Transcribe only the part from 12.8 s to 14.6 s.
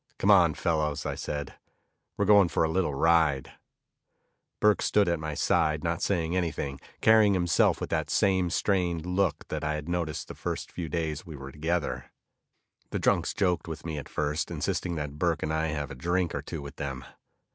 The drunks joked with me at first,